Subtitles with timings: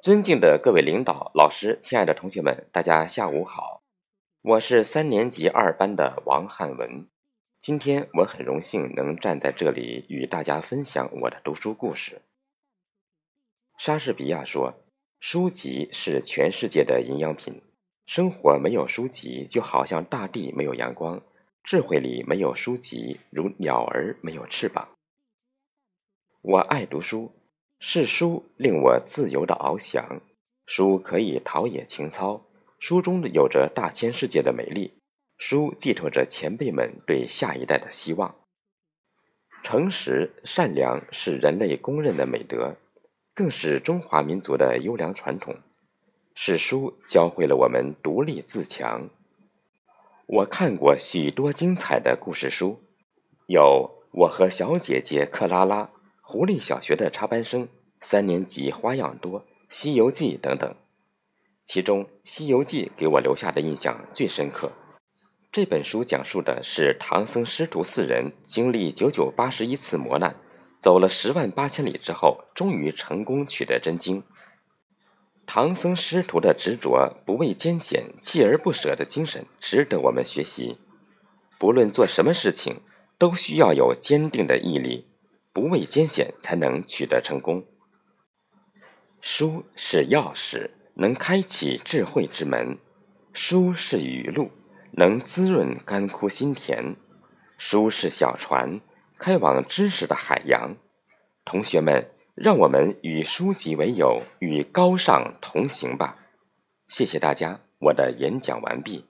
[0.00, 3.82] 尊敬的各位领导、老师、亲爱的同学们，大家下午好！
[4.42, 7.08] 我是三年级二班的王汉文。
[7.58, 12.22] 今天我很荣幸能站在这里与大家分享我的读书故事。
[13.76, 14.72] 莎士比亚说
[15.18, 17.60] ：“书籍是全世界的营养品，
[18.06, 21.18] 生活没有书籍，就好像大地没有阳光；
[21.64, 24.88] 智慧里没有书籍，如鸟儿没有翅膀。”
[26.42, 27.32] 我爱读书。
[27.80, 30.20] 是书令我自由的翱翔，
[30.66, 32.44] 书可以陶冶情操，
[32.80, 34.94] 书中有着大千世界的美丽，
[35.36, 38.34] 书寄托着前辈们对下一代的希望。
[39.62, 42.76] 诚实善良是人类公认的美德，
[43.32, 45.54] 更是中华民族的优良传统。
[46.34, 49.08] 是书教会了我们独立自强。
[50.26, 52.80] 我看过许多精彩的故事书，
[53.46, 55.90] 有我和小姐姐克拉拉。
[56.30, 57.66] 狐狸小学的插班生，
[58.02, 60.76] 三年级花样多，《西游记》等等，
[61.64, 64.70] 其中《西游记》给我留下的印象最深刻。
[65.50, 70.36] 这本书讲述的是唐僧师徒四人经历九九八十一次磨难，
[70.78, 74.22] 走了十万八千里之后，终于成功取得真经。
[75.46, 80.76] 唐僧师徒的执着、不畏艰险、锲而不舍的精神，值得我们学习。
[81.58, 82.82] 不论做什么事情，
[83.16, 85.07] 都需要有坚定的毅力。
[85.52, 87.64] 不畏艰险，才能取得成功。
[89.20, 92.78] 书是钥匙，能开启智慧之门；
[93.32, 94.50] 书是雨露，
[94.92, 96.94] 能滋润干枯心田；
[97.56, 98.80] 书是小船，
[99.18, 100.76] 开往知识的海洋。
[101.44, 106.16] 同学们，让我们与书籍为友，与高尚同行吧！
[106.86, 109.06] 谢谢大家，我的演讲完毕。